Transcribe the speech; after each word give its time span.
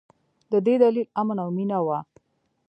د 0.51 0.53
دې 0.65 0.75
دلیل 0.83 1.07
امن 1.21 1.37
او 1.43 1.49
مینه 1.57 1.79
وه. 1.85 1.99